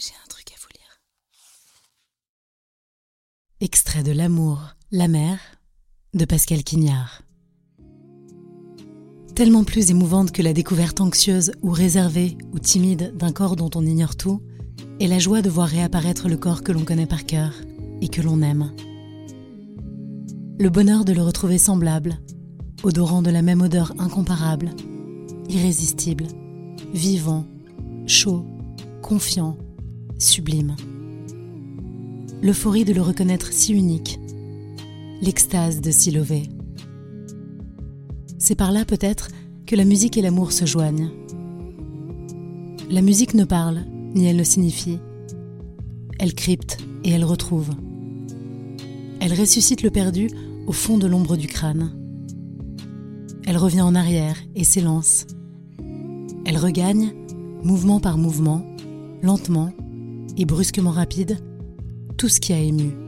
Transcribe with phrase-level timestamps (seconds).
[0.00, 1.00] J'ai un truc à vous lire.
[3.60, 4.60] Extrait de L'amour,
[4.92, 5.40] la mer
[6.14, 7.22] de Pascal Quignard.
[9.34, 13.84] Tellement plus émouvante que la découverte anxieuse ou réservée ou timide d'un corps dont on
[13.84, 14.40] ignore tout,
[15.00, 17.52] est la joie de voir réapparaître le corps que l'on connaît par cœur
[18.00, 18.72] et que l'on aime.
[20.60, 22.20] Le bonheur de le retrouver semblable,
[22.84, 24.70] odorant de la même odeur incomparable,
[25.48, 26.28] irrésistible,
[26.94, 27.48] vivant,
[28.06, 28.46] chaud,
[29.02, 29.56] confiant,
[30.18, 30.74] sublime.
[32.42, 34.18] L'euphorie de le reconnaître si unique,
[35.22, 36.48] l'extase de s'y lever.
[38.38, 39.28] C'est par là peut-être
[39.66, 41.10] que la musique et l'amour se joignent.
[42.90, 43.84] La musique ne parle,
[44.14, 44.98] ni elle ne signifie.
[46.18, 47.70] Elle crypte et elle retrouve.
[49.20, 50.28] Elle ressuscite le perdu
[50.66, 51.92] au fond de l'ombre du crâne.
[53.46, 55.26] Elle revient en arrière et s'élance.
[56.44, 57.12] Elle regagne,
[57.62, 58.64] mouvement par mouvement,
[59.22, 59.72] lentement
[60.38, 61.38] et brusquement rapide,
[62.16, 63.07] tout ce qui a ému.